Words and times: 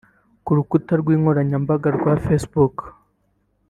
Ku 0.45 0.51
rukuta 0.57 0.93
rwe 1.01 1.13
nkoranyambaga 1.19 1.87
rwa 1.97 2.13
facebook 2.25 2.75